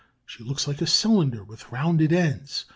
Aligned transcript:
She 0.25 0.43
looks 0.43 0.67
like 0.67 0.81
a 0.81 0.87
cylinder 0.87 1.43
with 1.43 1.71
rounded 1.71 2.11
ends. 2.11 2.65